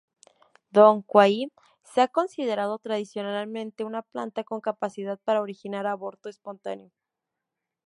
[0.77, 1.51] Dong Quai
[1.83, 6.91] se ha considerado tradicionalmente una planta con capacidad para originar aborto espontáneo.